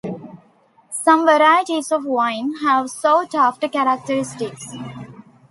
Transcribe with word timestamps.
Some 0.89 1.27
varieties 1.27 1.91
of 1.91 2.05
wine 2.05 2.55
have 2.63 2.89
sought 2.89 3.35
after 3.35 3.69
characteristics. 3.69 4.75